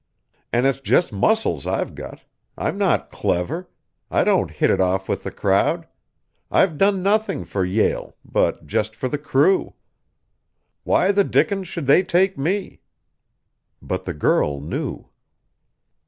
[0.51, 2.23] And it's just muscles I've got
[2.57, 3.69] I'm not clever
[4.09, 5.85] I don't hit it off with the crowd
[6.49, 9.75] I've done nothing for Yale, but just for the crew.
[10.85, 12.81] Why the dickens should they take me?"
[13.79, 15.07] But the girl knew.